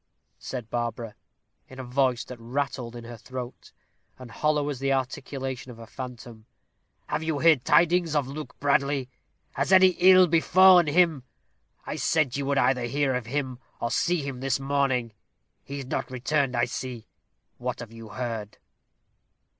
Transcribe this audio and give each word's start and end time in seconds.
said 0.39 0.67
Barbara, 0.71 1.13
in 1.69 1.77
a 1.79 1.83
voice 1.83 2.23
that 2.23 2.39
rattled 2.39 2.95
in 2.95 3.03
her 3.03 3.17
throat, 3.17 3.71
and 4.17 4.31
hollow 4.31 4.67
as 4.69 4.79
the 4.79 4.91
articulation 4.91 5.71
of 5.71 5.77
a 5.77 5.85
phantom. 5.85 6.47
"Have 7.05 7.21
you 7.21 7.41
heard 7.41 7.63
tidings 7.63 8.15
of 8.15 8.25
Luke 8.25 8.59
Bradley? 8.59 9.09
Has 9.51 9.71
any 9.71 9.89
ill 9.99 10.25
befallen 10.25 10.87
him? 10.87 11.21
I 11.85 11.97
said 11.97 12.35
you 12.35 12.47
would 12.47 12.57
either 12.57 12.85
hear 12.85 13.13
of 13.13 13.27
him 13.27 13.59
or 13.79 13.91
see 13.91 14.23
him 14.23 14.39
this 14.39 14.59
morning. 14.59 15.13
He 15.63 15.77
is 15.77 15.85
not 15.85 16.09
returned, 16.09 16.55
I 16.55 16.65
see. 16.65 17.05
What 17.59 17.79
have 17.79 17.91
you 17.91 18.09
heard?" 18.09 18.57